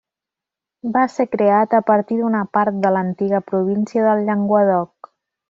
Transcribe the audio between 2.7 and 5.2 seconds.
de l'antiga província del Llenguadoc.